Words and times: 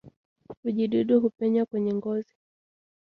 Vijidudu 0.63 1.19
hupenya 1.21 1.65
kwenye 1.65 1.93
ngozi 1.93 2.33